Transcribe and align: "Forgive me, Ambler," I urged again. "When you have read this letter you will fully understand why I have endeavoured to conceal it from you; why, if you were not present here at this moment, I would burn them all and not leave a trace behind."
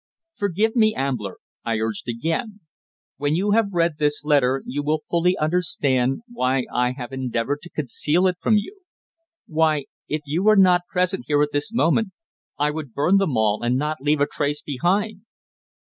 "Forgive 0.35 0.75
me, 0.75 0.95
Ambler," 0.95 1.37
I 1.63 1.77
urged 1.77 2.07
again. 2.09 2.61
"When 3.17 3.35
you 3.35 3.51
have 3.51 3.67
read 3.71 3.99
this 3.99 4.25
letter 4.25 4.63
you 4.65 4.81
will 4.81 5.03
fully 5.07 5.37
understand 5.37 6.23
why 6.27 6.65
I 6.73 6.93
have 6.93 7.13
endeavoured 7.13 7.59
to 7.61 7.69
conceal 7.69 8.25
it 8.25 8.37
from 8.41 8.55
you; 8.57 8.81
why, 9.45 9.85
if 10.07 10.21
you 10.25 10.41
were 10.41 10.55
not 10.57 10.87
present 10.89 11.25
here 11.27 11.43
at 11.43 11.49
this 11.51 11.71
moment, 11.71 12.13
I 12.57 12.71
would 12.71 12.95
burn 12.95 13.17
them 13.17 13.37
all 13.37 13.61
and 13.63 13.77
not 13.77 14.01
leave 14.01 14.21
a 14.21 14.25
trace 14.25 14.63
behind." 14.63 15.21